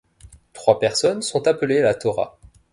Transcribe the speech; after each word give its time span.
Trois 0.53 0.79
personnes 0.79 1.21
sont 1.21 1.45
appelées 1.47 1.77
à 1.77 1.83
la 1.83 1.93
Torah. 1.93 2.39